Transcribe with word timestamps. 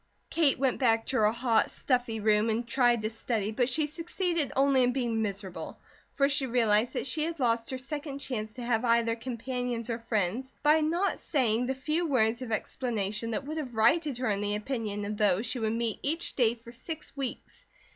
Kate 0.31 0.57
went 0.57 0.79
back 0.79 1.05
to 1.05 1.17
her 1.17 1.31
hot, 1.31 1.69
stuffy 1.69 2.19
room 2.19 2.49
and 2.49 2.67
tried 2.67 3.03
to 3.03 3.09
study, 3.11 3.51
but 3.51 3.69
she 3.69 3.85
succeeded 3.85 4.51
only 4.55 4.81
in 4.81 4.91
being 4.93 5.21
miserable, 5.21 5.77
for 6.11 6.27
she 6.27 6.47
realized 6.47 6.93
that 6.93 7.05
she 7.05 7.23
had 7.23 7.39
lost 7.39 7.69
her 7.69 7.77
second 7.77 8.17
chance 8.17 8.55
to 8.55 8.63
have 8.63 8.83
either 8.83 9.15
companions 9.15 9.91
or 9.91 9.99
friends, 9.99 10.51
by 10.63 10.81
not 10.81 11.19
saying 11.19 11.67
the 11.67 11.75
few 11.75 12.07
words 12.07 12.41
of 12.41 12.51
explanation 12.51 13.29
that 13.29 13.45
would 13.45 13.57
have 13.57 13.75
righted 13.75 14.17
her 14.17 14.27
in 14.29 14.41
the 14.41 14.55
opinion 14.55 15.05
of 15.05 15.17
those 15.17 15.45
she 15.45 15.59
would 15.59 15.73
meet 15.73 15.99
each 16.01 16.35
day 16.35 16.55
for 16.55 16.71
six 16.71 17.15
weeks. 17.15 17.63